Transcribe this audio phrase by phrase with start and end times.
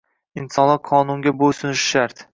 [0.43, 2.29] Insonlar qonunga bo’ysunishi shart